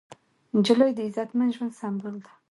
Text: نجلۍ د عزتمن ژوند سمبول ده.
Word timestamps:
نجلۍ 0.57 0.91
د 0.95 0.99
عزتمن 1.07 1.49
ژوند 1.55 1.77
سمبول 1.81 2.15
ده. 2.23 2.31